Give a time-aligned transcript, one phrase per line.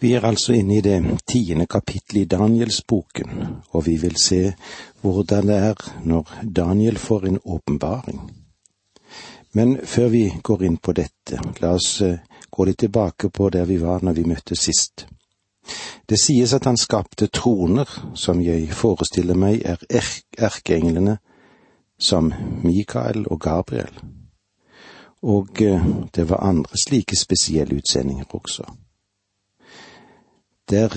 [0.00, 0.96] Vi er altså inne i det
[1.28, 4.54] tiende kapittelet i Danielsboken, og vi vil se
[5.02, 8.20] hvordan det er når Daniel får en åpenbaring.
[9.52, 12.18] Men før vi går inn på dette, la oss eh,
[12.50, 15.06] gå litt tilbake på der vi var når vi møttes sist.
[16.08, 19.82] Det sies at han skapte troner, som jeg forestiller meg er
[20.38, 21.18] erkeenglene
[22.00, 22.32] som
[22.64, 23.92] Mikael og Gabriel.
[25.22, 28.64] Og eh, det var andre slike spesielle utsendinger også.
[30.70, 30.88] Der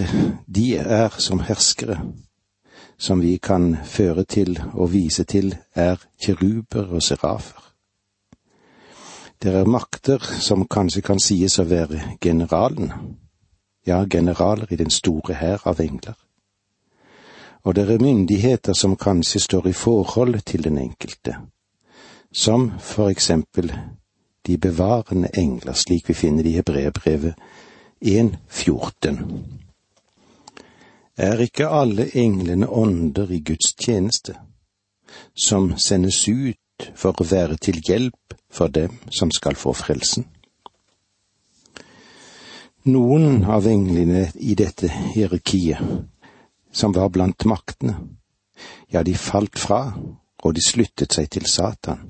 [0.55, 1.99] de er som herskere,
[2.97, 7.73] som vi kan føre til og vise til, er kiruber og serafer.
[9.43, 12.93] Det er makter som kanskje kan sies å være generalen,
[13.87, 16.15] ja, generaler i den store hær av engler.
[17.63, 21.35] Og det er myndigheter som kanskje står i forhold til den enkelte,
[22.31, 23.73] som for eksempel
[24.47, 27.33] de bevarende engler, slik vi finner det i Hebreerbrevet
[28.05, 29.72] 1.14.
[31.17, 34.33] Er ikke alle englene ånder i Guds tjeneste,
[35.37, 40.25] som sendes ut for å være til hjelp for dem som skal få frelsen?
[42.89, 45.77] Noen av englene i dette hierarkiet,
[46.73, 47.93] som var blant maktene,
[48.89, 49.93] ja, de falt fra,
[50.43, 52.09] og de sluttet seg til Satan.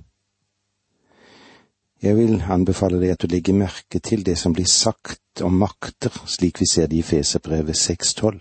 [2.04, 6.12] Jeg vil anbefale deg at du legger merke til det som blir sagt om makter,
[6.26, 8.40] slik vi ser det i Feserbrevet 6.12.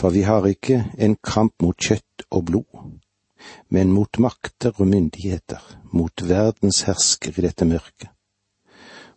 [0.00, 2.86] For vi har ikke en kamp mot kjøtt og blod,
[3.68, 5.60] men mot makter og myndigheter,
[5.92, 8.08] mot verdens hersker i dette mørket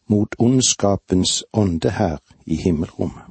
[0.05, 3.23] mot ondskapens ånde her i himmelrommet.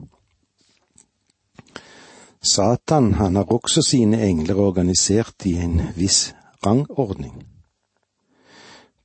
[2.43, 6.35] Satan, han har også sine engler organisert i en viss
[6.67, 7.45] rangordning.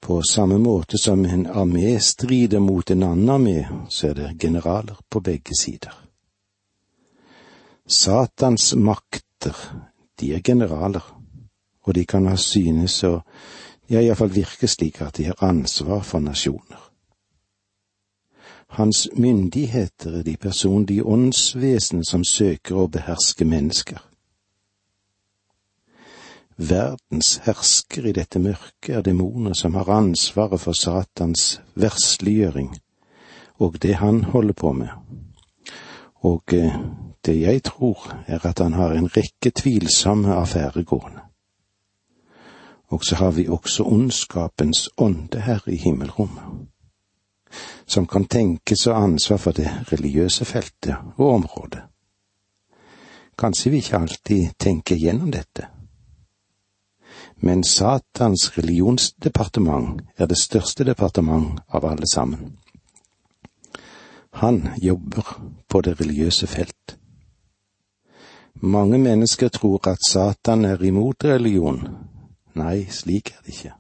[0.02, 4.98] På samme måte som en armé strider mot en annen armé, så er det generaler
[5.10, 6.07] på begge sider.
[7.88, 9.56] Satans makter,
[10.20, 11.04] de er generaler,
[11.84, 13.22] og de kan ha synes og
[13.90, 16.84] ja, iallfall virke slik at de har ansvar for nasjoner.
[18.68, 24.02] Hans myndigheter er de personlige åndsvesen som søker å beherske mennesker.
[26.58, 32.74] Verdens hersker i dette mørket er demoner som har ansvaret for Satans versliggjøring
[33.64, 34.90] og det han holder på med.
[36.28, 36.80] Og eh,
[37.26, 41.24] det jeg tror er at han har en rekke tvilsomme affærer gående.
[42.88, 46.68] Og så har vi også ondskapens ånde her i himmelrommet
[47.88, 51.84] som kan tenkes å ha ansvar for det religiøse feltet og området.
[53.38, 55.70] Kanskje vi ikke alltid tenker gjennom dette.
[57.38, 62.58] Men Satans religionsdepartement er det største departement av alle sammen.
[64.32, 66.98] Han jobber på det religiøse felt.
[68.56, 71.88] Mange mennesker tror at Satan er imot religion.
[72.56, 73.74] Nei, slik er det ikke.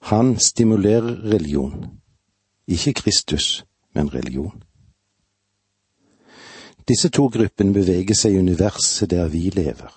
[0.00, 2.00] Han stimulerer religion
[2.70, 3.64] ikke Kristus,
[3.94, 4.62] men religion.
[6.88, 9.90] Disse to gruppene beveger seg i universet der vi lever.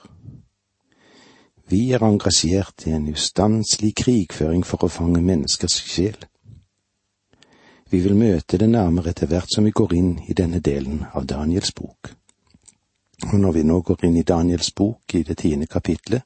[1.69, 6.17] Vi er engasjert i en ustanselig krigføring for å fange menneskers sjel.
[7.93, 11.27] Vi vil møte det nærmere etter hvert som vi går inn i denne delen av
[11.29, 12.09] Daniels bok.
[13.27, 16.23] Og når vi nå går inn i Daniels bok i det tiende kapitlet,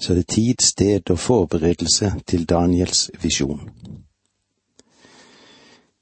[0.00, 3.60] så er det tid, sted og forberedelse til Daniels visjon.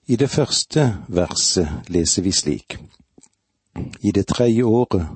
[0.07, 2.79] I det første verset leser vi slik.
[4.07, 5.11] I det tredje året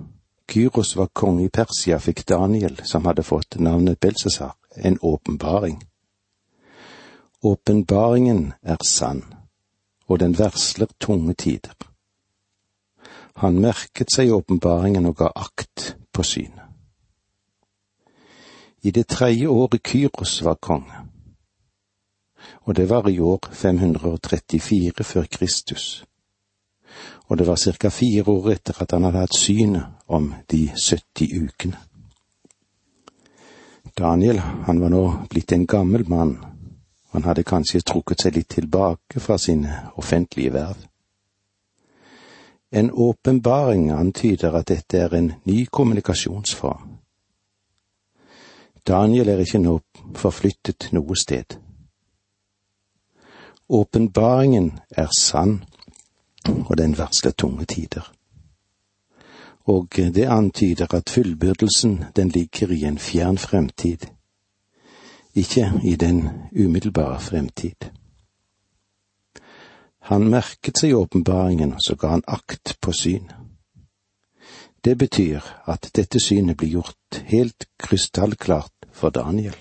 [0.50, 5.78] Kyros var konge i Persia, fikk Daniel, som hadde fått navnet Belsesar, en åpenbaring.
[7.42, 9.22] Åpenbaringen er sann,
[10.06, 11.74] og den versler tunge tider.
[13.36, 16.60] Han merket seg åpenbaringen og ga akt på synet.
[18.84, 21.04] I det tredje året Kyros var konge,
[22.68, 26.04] og det var i år 534 før Kristus.
[27.26, 27.88] Og det var ca.
[27.88, 31.78] fire år etter at han hadde hatt synet om de 70 ukene.
[33.98, 36.36] Daniel, han var nå blitt en gammel mann,
[37.14, 40.80] han hadde kanskje trukket seg litt tilbake fra sine offentlige verv.
[42.74, 46.96] En åpenbaring antyder at dette er en ny kommunikasjonsform.
[48.86, 49.76] Daniel er ikke nå
[50.18, 51.54] forflyttet noe sted.
[53.70, 55.62] Åpenbaringen er sann,
[56.66, 58.10] og den varsler tunge tider.
[59.70, 64.10] Og det antyder at fullbyrdelsen den ligger i en fjern fremtid,
[65.34, 67.90] ikke i den umiddelbare fremtid.
[69.98, 73.34] Han merket seg åpenbaringen, og så ga han akt på synet.
[74.84, 79.56] Det betyr at dette synet blir gjort helt krystallklart for Daniel.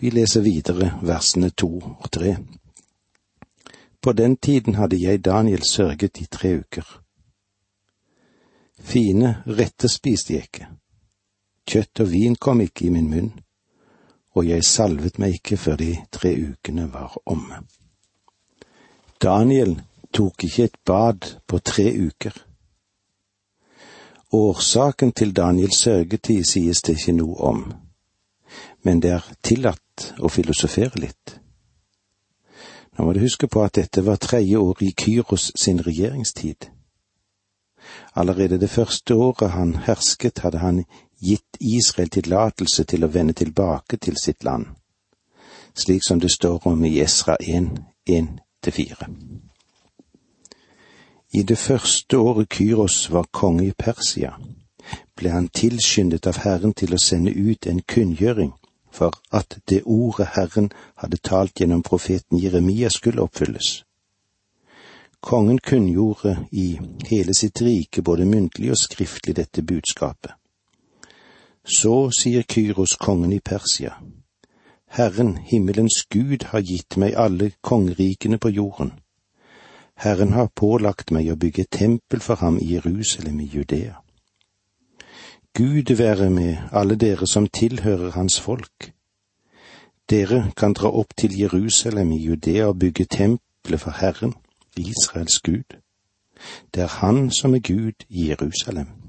[0.00, 2.36] Vi leser videre versene to og tre.
[4.02, 7.02] På den tiden hadde jeg, Daniel, sørget i tre uker.
[8.80, 10.66] Fine retter spiste jeg ikke.
[11.68, 13.30] Kjøtt og vin kom ikke i min munn,
[14.34, 17.62] og jeg salvet meg ikke før de tre ukene var omme.
[19.22, 19.76] Daniel
[20.12, 22.32] tok ikke et bad på tre uker.
[24.32, 27.62] Årsaken til Daniels sørgetid sies det ikke noe om,
[28.82, 31.36] men det er tillatt å filosofere litt.
[32.96, 36.68] Nå må du huske på at dette var tredje år i Kyros sin regjeringstid.
[38.14, 40.84] Allerede det første året han hersket, hadde han
[41.22, 44.66] gitt Israel tillatelse til å vende tilbake til sitt land,
[45.74, 47.70] slik som det står om i Esra 1,
[48.08, 49.06] 1-4.
[51.32, 54.34] I det første året Kyros var konge i Persia,
[55.16, 58.52] ble han tilskyndet av Herren til å sende ut en kunngjøring
[58.92, 60.68] for at det ordet Herren
[61.00, 63.84] hadde talt gjennom profeten Jeremia skulle oppfylles.
[65.22, 70.34] Kongen kunngjorde i hele sitt rike både muntlig og skriftlig dette budskapet.
[71.64, 73.94] Så sier Kyros kongen i Persia,
[74.92, 78.90] Herren, himmelens Gud, har gitt meg alle kongerikene på jorden.
[79.96, 84.02] Herren har pålagt meg å bygge tempel for ham i Jerusalem i Judea.
[85.56, 88.92] Gud være med alle dere som tilhører hans folk.
[90.10, 94.34] Dere kan dra opp til Jerusalem i Judea og bygge tempelet for Herren,
[94.76, 95.78] Israels Gud.
[96.74, 99.01] Det er Han som er Gud i Jerusalem.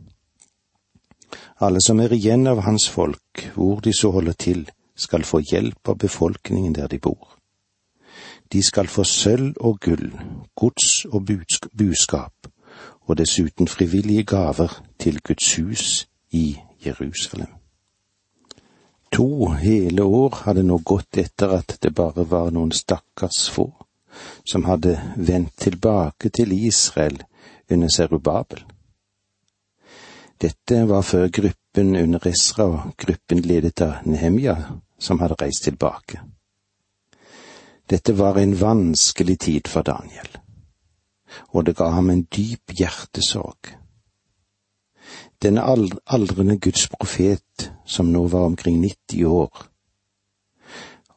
[1.60, 4.66] Alle som er igjen av hans folk, hvor de så holder til,
[4.96, 7.38] skal få hjelp av befolkningen der de bor.
[8.54, 10.12] De skal få sølv og gull,
[10.56, 11.26] gods og
[11.78, 12.48] buskap,
[13.08, 17.50] og dessuten frivillige gaver til Guds hus i Jerusalem.
[19.14, 23.68] To hele år hadde nå gått etter at det bare var noen stakkars få
[24.46, 27.20] som hadde vendt tilbake til Israel
[27.72, 28.64] under Serubabel.
[30.44, 34.56] Dette var før gruppen under Esra og gruppen ledet av Nehemja
[35.00, 36.20] som hadde reist tilbake.
[37.88, 40.28] Dette var en vanskelig tid for Daniel,
[41.56, 43.72] og det ga ham en dyp hjertesorg.
[45.40, 49.64] Denne aldrende Guds profet, som nå var omkring 90 år,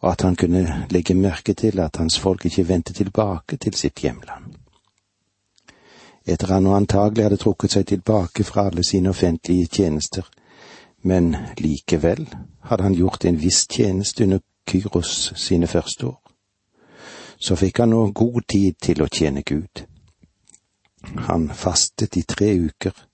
[0.02, 4.02] og at han kunne legge merke til at hans folk ikke vendte tilbake til sitt
[4.06, 4.55] hjemland.
[6.26, 10.26] Etter han nå antagelig hadde trukket seg tilbake fra alle sine offentlige tjenester,
[11.06, 12.26] men likevel
[12.67, 16.23] hadde han gjort en viss tjeneste under Kyros sine første år.
[17.38, 19.84] Så fikk han nå god tid til å tjene Gud.
[21.28, 23.06] Han fastet i tre uker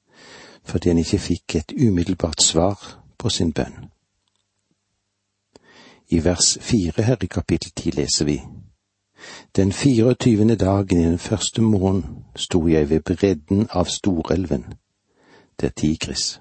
[0.65, 2.79] fordi han ikke fikk et umiddelbart svar
[3.19, 3.89] på sin bønn.
[6.09, 8.37] I vers fire her i kapittel ti leser vi
[9.57, 10.57] Den 24.
[10.57, 14.65] dagen i den første måneden sto jeg ved bredden av Storelven,
[15.61, 16.41] det Tigris.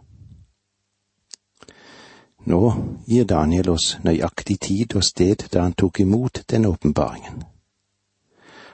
[2.45, 2.73] Nå
[3.07, 7.43] gir Daniel oss nøyaktig tid og sted da han tok imot denne åpenbaringen.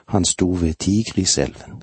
[0.08, 1.82] Han sto ved Tigriselven,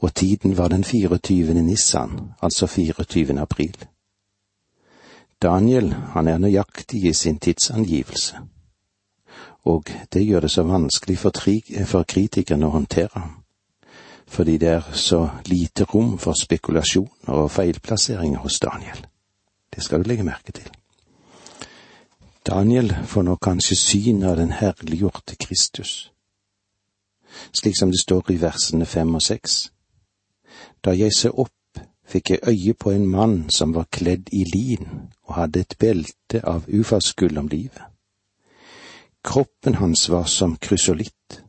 [0.00, 1.62] og tiden var den 24.
[1.62, 3.40] Nissan, altså 24.
[3.40, 3.76] april.
[5.42, 8.36] Daniel, han er nøyaktig i sin tidsangivelse,
[9.66, 11.32] og det gjør det så vanskelig for,
[11.86, 13.24] for kritikerne å håndtere
[14.26, 19.06] fordi det er så lite rom for spekulasjoner og feilplasseringer hos Daniel.
[19.74, 20.70] Det skal du legge merke til.
[22.46, 26.12] Daniel får nå kanskje syn av den herliggjorte Kristus,
[27.52, 29.72] slik som det står i versene fem og seks.
[30.84, 31.50] Da jeg ser opp,
[32.06, 36.40] fikk jeg øye på en mann som var kledd i lin og hadde et belte
[36.44, 37.95] av ufartsgull om livet.
[39.26, 41.42] Kroppen hans var som krysolitt.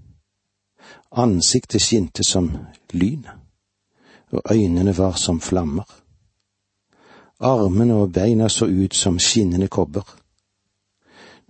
[1.12, 2.58] Ansiktet skinte som
[2.92, 3.28] lyn,
[4.32, 5.86] og øynene var som flammer.
[7.40, 10.18] Armene og beina så ut som skinnende kobber.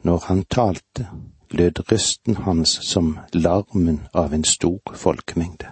[0.04, 1.08] Når han talte,
[1.50, 5.72] lød røsten hans som larmen av en stor folkemengde.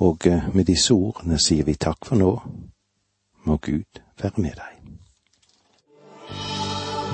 [0.00, 2.32] Og eh, med disse ordene sier vi takk for nå.
[3.44, 4.73] Må Gud være med deg.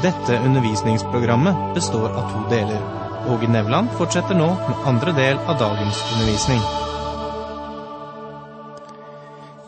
[0.03, 2.81] Dette undervisningsprogrammet består av to deler.
[3.29, 6.63] Åge Nevland fortsetter nå med andre del av dagens undervisning.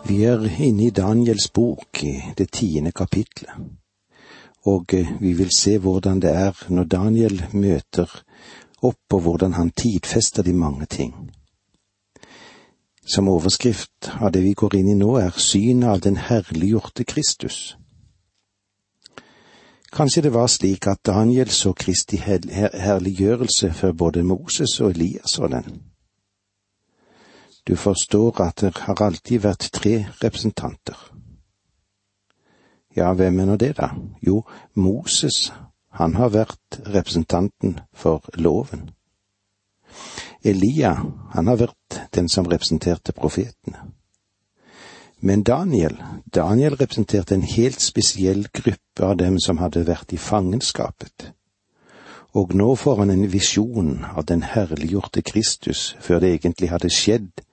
[0.09, 3.53] Vi er inne i Daniels bok, i det tiende kapitlet.
[4.65, 8.09] Og eh, vi vil se hvordan det er når Daniel møter
[8.81, 11.12] opp på hvordan han tidfester de mange ting.
[13.05, 17.77] Som overskrift av det vi går inn i nå, er synet av den herliggjorte Kristus.
[19.93, 25.47] Kanskje det var slik at Daniel så Kristi herliggjørelse for både Moses og Elias så
[25.47, 25.83] den.
[27.69, 30.97] Du forstår at det har alltid vært tre representanter.
[32.97, 33.93] Ja, hvem er nå det, da?
[34.27, 34.43] Jo,
[34.75, 35.53] Moses,
[35.91, 38.91] han har vært representanten for loven.
[40.45, 40.97] Elia,
[41.33, 43.93] han har vært den som representerte profetene.
[45.25, 46.02] Men Daniel,
[46.35, 51.29] Daniel representerte en helt spesiell gruppe av dem som hadde vært i fangenskapet.
[52.35, 57.45] Og nå får han en visjon av den herliggjorte Kristus før det egentlig hadde skjedd,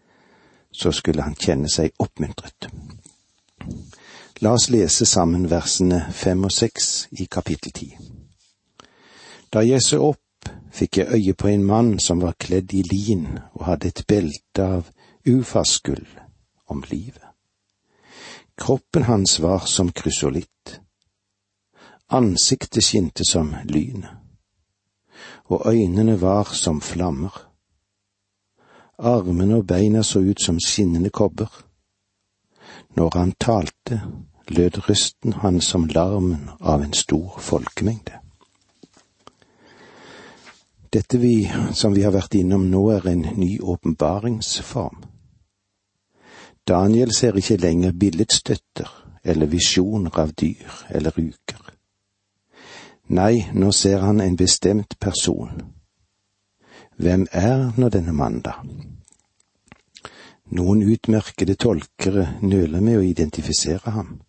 [0.71, 2.71] så skulle han kjenne seg oppmuntret.
[4.41, 7.91] La oss lese sammen versene fem og seks i kapittel ti.
[9.53, 13.27] Da jeg så opp, fikk jeg øye på en mann som var kledd i lin
[13.53, 14.89] og hadde et belte av
[15.27, 16.07] ufasgull
[16.65, 17.28] om livet.
[18.59, 20.79] Kroppen hans var som krysolitt.
[22.07, 24.05] Ansiktet skinte som lyn,
[25.47, 27.31] og øynene var som flammer.
[28.97, 31.47] Armene og beina så ut som skinnende kobber.
[32.95, 34.01] Når han talte,
[34.47, 38.19] lød røsten hans som larmen av en stor folkemengde.
[40.93, 45.08] Dette vi, som vi har vært innom nå, er en ny åpenbaringsform.
[46.69, 48.89] Daniel ser ikke lenger billedstøtter
[49.23, 51.65] eller visjoner av dyr eller uker.
[53.09, 55.63] Nei, nå ser han en bestemt person.
[57.01, 58.59] Hvem er nå denne mannen, da?
[60.53, 64.19] Noen utmerkede tolkere nøler med å identifisere ham,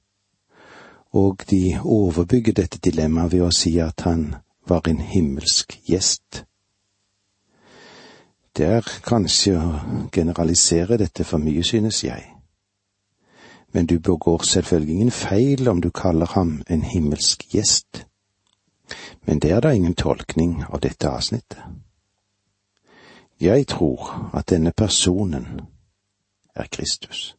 [1.13, 4.35] og de overbygger dette dilemmaet ved å si at han
[4.69, 6.45] var en himmelsk gjest.
[8.61, 9.69] Det er kanskje å
[10.13, 12.27] generalisere dette for mye, synes jeg.
[13.73, 18.05] Men du begår selvfølgelig ingen feil om du kaller ham en himmelsk gjest.
[19.25, 21.65] Men det er da ingen tolkning av dette avsnittet.
[23.41, 25.61] Jeg tror at denne personen
[26.55, 27.37] er Kristus.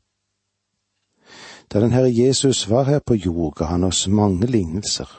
[1.69, 5.09] Da den Herre Jesus var her på jord, ga han oss mange lignelser,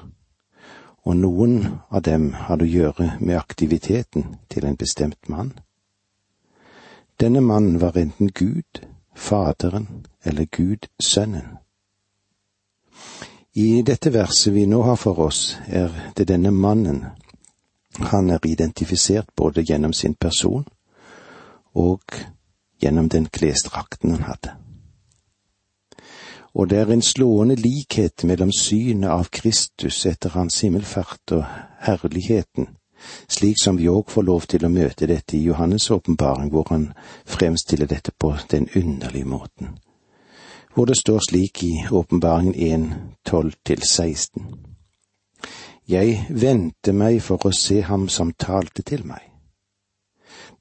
[1.04, 5.61] og noen av dem hadde å gjøre med aktiviteten til en bestemt mann.
[7.22, 8.80] Denne mannen var enten Gud,
[9.14, 11.58] Faderen eller Gud Sønnen.
[13.54, 17.04] I dette verset vi nå har for oss, er det denne mannen.
[18.10, 20.66] Han er identifisert både gjennom sin person
[21.74, 22.02] og
[22.82, 24.56] gjennom den klesdrakten han hadde.
[26.54, 31.44] Og det er en slående likhet mellom synet av Kristus etter hans himmelfart og
[31.86, 32.74] herligheten
[33.28, 36.92] slik som vi òg får lov til å møte dette i Johannes' åpenbaring, hvor han
[37.25, 39.78] fremstiller dette på den underlige måten.
[40.75, 42.92] Hvor det står slik i åpenbaringen 1,
[43.28, 44.42] 12-16.
[45.88, 49.21] Jeg vendte meg for å se ham som talte til meg.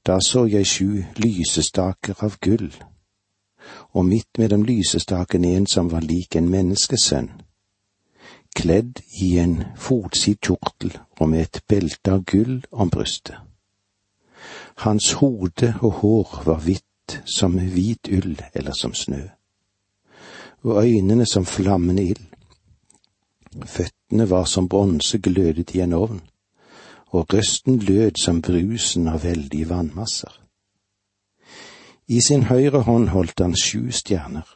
[0.06, 2.72] Da så jeg sju lysestaker av gull,
[3.94, 7.30] og midt mellom lysestakene en som var lik en menneskesønn
[8.54, 13.36] kledd i en fotsid kjortel og med et belte av gull om brystet.
[14.84, 19.22] Hans hode og hår var hvitt som hvit ull eller som snø,
[20.62, 22.26] og øynene som flammende ild.
[23.66, 26.22] Føttene var som bronse glødet i en ovn,
[27.12, 30.32] og røsten lød som brusen av veldige vannmasser.
[32.08, 34.48] I sin høyre hånd holdt han sju stjerner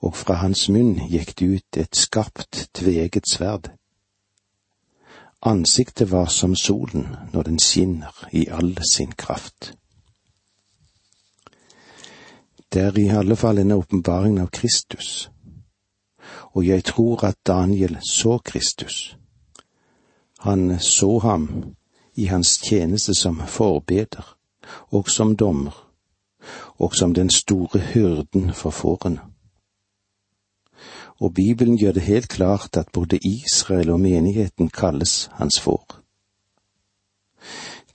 [0.00, 3.70] og fra hans munn gikk det ut et skarpt, tveget sverd.
[5.42, 9.74] Ansiktet var som solen når den skinner i all sin kraft.
[12.72, 15.30] Det er i alle fall en åpenbaring av Kristus,
[16.52, 19.16] og jeg tror at Daniel så Kristus.
[20.40, 21.74] Han så ham
[22.14, 24.36] i hans tjeneste som forbeder
[24.90, 25.74] og som dommer,
[26.78, 29.29] og som den store hyrden for fårene
[31.20, 36.00] og Bibelen gjør det helt klart at både Israel og menigheten kalles hans får.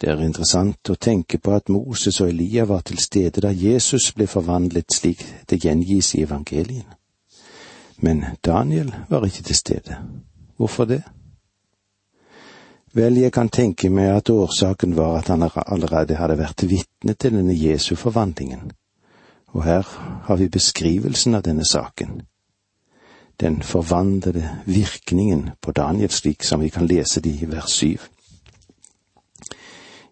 [0.02, 4.12] Det er interessant å tenke på at Moses og Elia var til stede da Jesus
[4.14, 6.86] ble forvandlet slik det gjengis i evangelien.
[7.98, 9.98] Men Daniel var ikke til stede.
[10.58, 11.02] Hvorfor det?
[12.94, 17.34] Vel, jeg kan tenke meg at årsaken var at han allerede hadde vært vitne til
[17.36, 18.72] denne Jesu forvandlingen,
[19.48, 19.84] og her
[20.28, 22.22] har vi beskrivelsen av denne saken
[23.40, 28.00] den forvandlede virkningen på Daniel, slik som vi kan lese det i vers syv.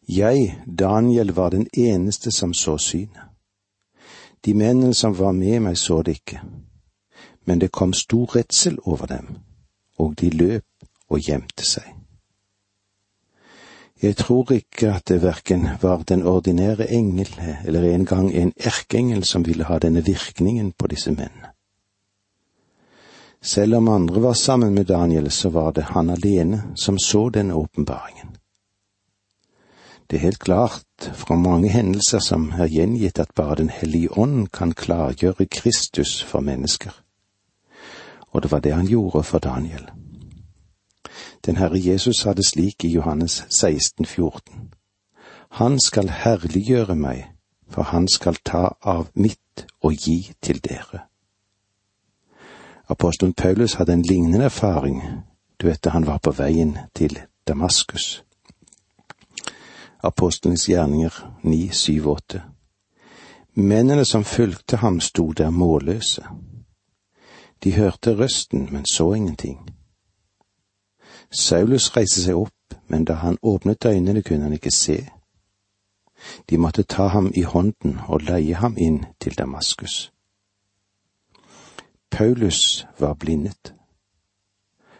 [0.09, 3.21] Jeg, Daniel, var den eneste som så synet.
[4.45, 6.41] De mennene som var med meg, så det ikke,
[7.45, 9.27] men det kom stor redsel over dem,
[9.97, 10.65] og de løp
[11.09, 11.87] og gjemte seg.
[14.03, 17.29] Jeg tror ikke at det verken var den ordinære engel
[17.65, 21.52] eller en gang en erkeengel som ville ha denne virkningen på disse mennene.
[23.43, 27.53] Selv om andre var sammen med Daniel, så var det han alene som så denne
[27.53, 28.37] åpenbaringen.
[30.07, 34.47] Det er helt klart fra mange hendelser som er gjengitt at bare Den hellige ånd
[34.47, 36.91] kan klargjøre Kristus for mennesker.
[38.31, 39.89] Og det var det han gjorde for Daniel.
[41.45, 44.71] Den Herre Jesus sa det slik i Johannes 16, 14.
[45.49, 47.25] Han skal herliggjøre meg,
[47.69, 51.12] for han skal ta av mitt og gi til dere.
[52.93, 55.01] Apostelen Paulus hadde en lignende erfaring,
[55.61, 58.23] du vet da han var på veien til Damaskus.
[60.03, 62.41] Apostelens gjerninger 9, 7, 8.
[63.55, 66.25] Mennene som fulgte ham, sto der målløse.
[67.63, 69.69] De hørte røsten, men så ingenting.
[71.31, 75.09] Saulus reiste seg opp, men da han åpnet øynene, kunne han ikke se.
[76.49, 80.12] De måtte ta ham i hånden og leie ham inn til Damaskus.
[82.13, 83.73] Paulus var blindet.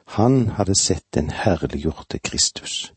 [0.06, 2.94] Han hadde sett den herliggjorte Kristus.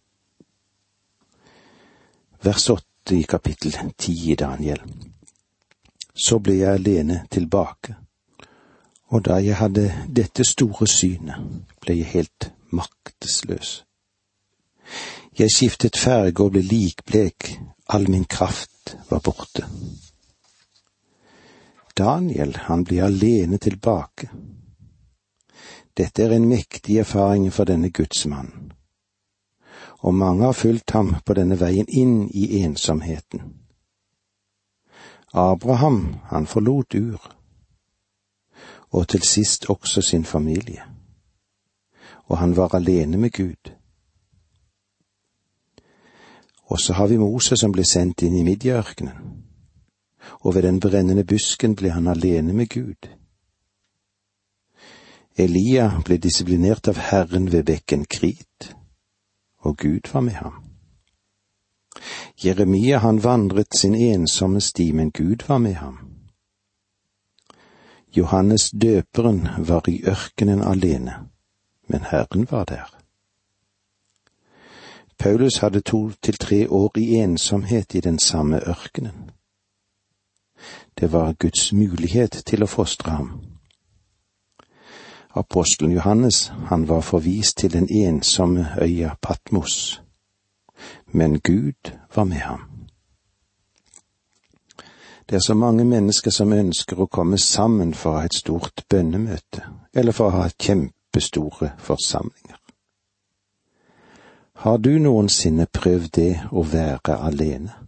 [2.42, 4.80] Vers åtte i kapittel ti i Daniel.
[6.14, 7.96] Så ble jeg alene tilbake,
[9.12, 11.36] og da jeg hadde dette store synet,
[11.84, 13.82] ble jeg helt maktesløs.
[15.38, 17.52] Jeg skiftet farge og ble likblek,
[17.92, 19.68] all min kraft var borte.
[21.96, 24.28] Daniel, han blir alene tilbake.
[25.96, 28.72] Dette er en mektig erfaring for denne gudsmannen.
[30.04, 33.40] Og mange har fulgt ham på denne veien inn i ensomheten.
[35.32, 37.32] Abraham, han forlot Ur,
[38.92, 40.84] og til sist også sin familie.
[42.28, 43.72] Og han var alene med Gud.
[46.66, 49.45] Og så har vi Moses som ble sendt inn i Midjaørkenen
[50.40, 53.08] og ved den brennende busken ble han alene med Gud.
[55.36, 58.72] Elia ble disiplinert av Herren ved bekken Krit,
[59.58, 60.62] og Gud var med ham.
[62.44, 65.98] Jeremia han vandret sin ensomme sti, men Gud var med ham.
[68.16, 71.14] Johannes døperen var i ørkenen alene,
[71.88, 72.96] men Herren var der.
[75.18, 79.30] Paulus hadde to til tre år i ensomhet i den samme ørkenen.
[81.00, 83.32] Det var Guds mulighet til å fostre ham.
[85.36, 90.02] Apostelen Johannes, han var forvist til den ensomme øya Patmos,
[91.06, 92.60] men Gud var med ham.
[95.28, 98.84] Det er så mange mennesker som ønsker å komme sammen for å ha et stort
[98.88, 102.56] bønnemøte, eller for å ha kjempestore forsamlinger.
[104.64, 107.85] Har du noensinne prøvd det å være alene?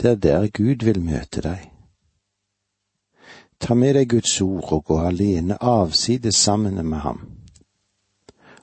[0.00, 1.66] Det er der Gud vil møte deg.
[3.60, 7.18] Ta med deg Guds ord og gå alene avsides sammen med ham,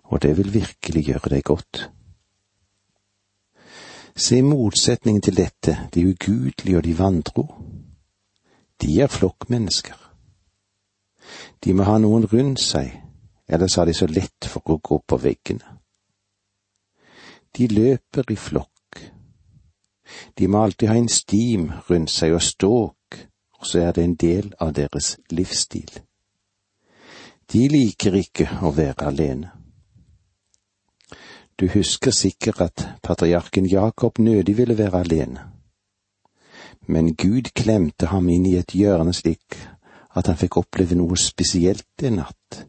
[0.04, 1.82] og det vil virkelig gjøre deg godt.
[4.16, 7.44] Se motsetningen til dette, de ugudelige og de vantro.
[8.82, 10.00] De er flokkmennesker.
[11.64, 12.90] De må ha noen rundt seg,
[13.48, 15.78] ellers har de så lett for å gå på veggene.
[17.54, 18.77] De løper i flokk
[20.38, 23.20] de må alltid ha en stim rundt seg og ståk,
[23.60, 25.90] og så er det en del av deres livsstil.
[27.52, 29.52] De liker ikke å være alene.
[31.58, 35.48] Du husker sikkert at patriarken Jakob nødig ville være alene.
[36.88, 39.58] Men Gud klemte ham inn i et hjørne slik
[40.18, 42.62] at han fikk oppleve noe spesielt en natt.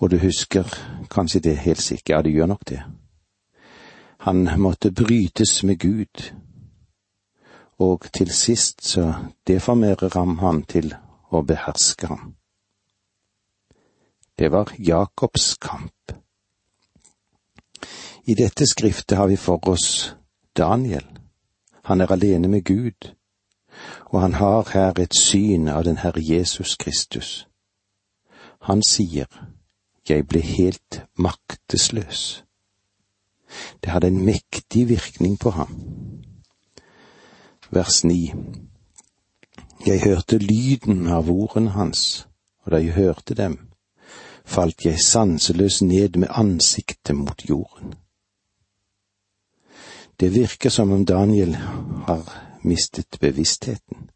[0.00, 0.64] Og du husker
[1.10, 2.80] kanskje det helt sikkert, ja, du gjør nok det.
[4.20, 6.32] Han måtte brytes med Gud,
[7.78, 9.14] og til sist så
[9.46, 10.94] deformerer ham han til
[11.30, 12.34] å beherske ham.
[14.38, 16.12] Det var Jakobs kamp.
[18.26, 20.16] I dette skriftet har vi for oss
[20.56, 21.06] Daniel.
[21.84, 23.14] Han er alene med Gud,
[24.10, 27.46] og han har her et syn av den Herre Jesus Kristus.
[28.60, 29.26] Han sier,
[30.08, 32.47] Jeg ble helt maktesløs.
[33.84, 35.74] Det hadde en mektig virkning på ham.
[37.70, 38.34] Vers ni.
[39.86, 42.26] Jeg hørte lyden av ordene hans,
[42.64, 43.58] og da jeg hørte dem,
[44.44, 47.94] falt jeg sanseløs ned med ansiktet mot jorden.
[50.20, 51.54] Det virker som om Daniel
[52.06, 52.24] har
[52.62, 54.10] mistet bevisstheten.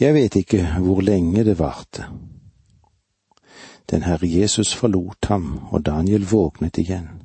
[0.00, 2.04] Jeg vet ikke hvor lenge det varte.
[3.90, 7.19] Den Herre Jesus forlot ham, og Daniel våknet igjen,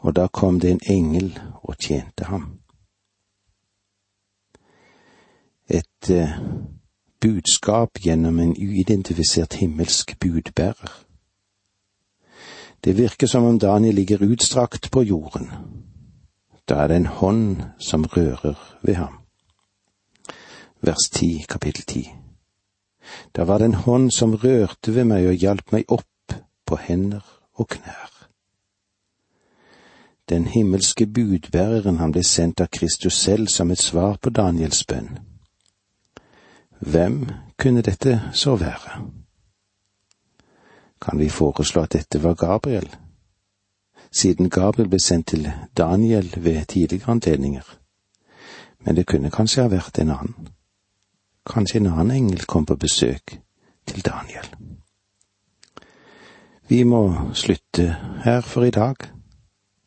[0.00, 2.58] og da kom det en engel og tjente ham.
[5.68, 6.38] Et eh,
[7.20, 11.04] budskap gjennom en uidentifisert himmelsk budbærer.
[12.84, 15.50] Det virker som om Daniel ligger utstrakt på jorden.
[16.68, 19.18] Da er det en hånd som rører ved ham.
[20.80, 22.08] Vers 10, kapittel 10.
[23.36, 26.34] Da var det en hånd som rørte ved meg og hjalp meg opp
[26.66, 27.20] på hender
[27.52, 28.19] og knær.
[30.30, 35.18] Den himmelske budbæreren han ble sendt av Kristus selv som et svar på Daniels bønn.
[36.80, 37.26] Hvem
[37.58, 39.00] kunne dette så være?
[41.02, 42.88] Kan vi foreslå at dette var Gabriel?
[44.12, 47.66] Siden Gabriel ble sendt til Daniel ved tidligere anledninger.
[48.84, 50.48] Men det kunne kanskje ha vært en annen.
[51.46, 53.38] Kanskje en annen engel kom på besøk
[53.86, 54.46] til Daniel.
[56.68, 58.94] Vi må slutte her for i dag.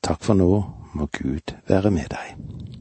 [0.03, 0.49] Takk for nå,
[0.99, 2.72] må Gud være med deg.